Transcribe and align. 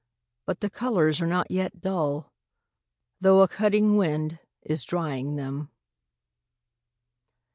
but 0.47 0.61
the 0.61 0.69
colours 0.71 1.21
are 1.21 1.27
not 1.27 1.51
yet 1.51 1.79
dull, 1.79 2.33
though 3.19 3.41
a 3.41 3.47
cutting 3.47 3.97
wind 3.97 4.39
is 4.63 4.83
drying 4.83 5.35
them. 5.35 5.69